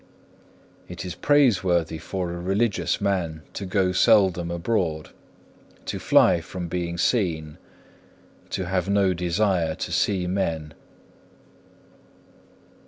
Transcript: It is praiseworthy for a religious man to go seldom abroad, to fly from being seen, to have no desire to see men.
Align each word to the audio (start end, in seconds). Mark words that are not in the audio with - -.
It 0.87 1.05
is 1.05 1.13
praiseworthy 1.13 1.99
for 1.99 2.31
a 2.31 2.39
religious 2.39 2.99
man 2.99 3.43
to 3.53 3.67
go 3.67 3.91
seldom 3.91 4.49
abroad, 4.49 5.11
to 5.85 5.99
fly 5.99 6.41
from 6.41 6.67
being 6.67 6.97
seen, 6.97 7.59
to 8.49 8.65
have 8.65 8.89
no 8.89 9.13
desire 9.13 9.75
to 9.75 9.91
see 9.91 10.25
men. 10.25 10.73